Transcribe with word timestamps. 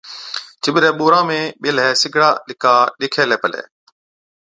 چِٻرَي 0.63 0.91
ٻُورا 0.97 1.19
۾ 1.29 1.39
ٻيهلَي 1.61 1.87
سِگڙا 2.01 2.29
لَڪا 2.47 2.73
ڏيکي 2.99 3.19
هِلَي 3.23 3.37
پلَي۔ 3.43 3.61